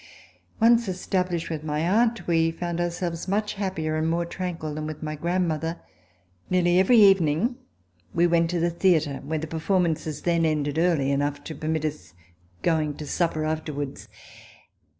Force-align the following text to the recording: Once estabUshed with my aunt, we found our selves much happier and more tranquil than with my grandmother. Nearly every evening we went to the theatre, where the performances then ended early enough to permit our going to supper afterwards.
Once 0.59 0.87
estabUshed 0.87 1.51
with 1.51 1.63
my 1.63 1.77
aunt, 1.81 2.25
we 2.25 2.49
found 2.49 2.81
our 2.81 2.89
selves 2.89 3.27
much 3.27 3.53
happier 3.53 3.95
and 3.95 4.09
more 4.09 4.25
tranquil 4.25 4.73
than 4.73 4.87
with 4.87 5.03
my 5.03 5.15
grandmother. 5.15 5.79
Nearly 6.49 6.79
every 6.79 6.97
evening 6.97 7.57
we 8.11 8.25
went 8.25 8.49
to 8.49 8.59
the 8.59 8.71
theatre, 8.71 9.17
where 9.23 9.37
the 9.37 9.45
performances 9.45 10.23
then 10.23 10.43
ended 10.43 10.79
early 10.79 11.11
enough 11.11 11.43
to 11.43 11.53
permit 11.55 11.85
our 11.85 11.91
going 12.63 12.95
to 12.95 13.05
supper 13.05 13.45
afterwards. 13.45 14.07